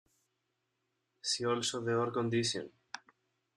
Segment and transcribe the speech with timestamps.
[1.21, 2.71] See also the Ore condition.